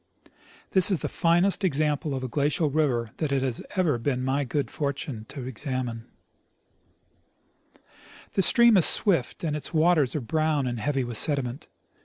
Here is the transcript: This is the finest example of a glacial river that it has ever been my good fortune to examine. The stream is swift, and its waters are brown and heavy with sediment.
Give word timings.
This 0.71 0.89
is 0.89 1.01
the 1.01 1.07
finest 1.07 1.63
example 1.63 2.15
of 2.15 2.23
a 2.23 2.27
glacial 2.27 2.71
river 2.71 3.11
that 3.17 3.31
it 3.31 3.43
has 3.43 3.61
ever 3.75 3.99
been 3.99 4.23
my 4.23 4.43
good 4.43 4.71
fortune 4.71 5.25
to 5.29 5.45
examine. 5.45 6.05
The 8.31 8.41
stream 8.41 8.77
is 8.77 8.87
swift, 8.87 9.43
and 9.43 9.55
its 9.55 9.75
waters 9.75 10.15
are 10.15 10.21
brown 10.21 10.65
and 10.65 10.79
heavy 10.79 11.03
with 11.03 11.19
sediment. 11.19 11.67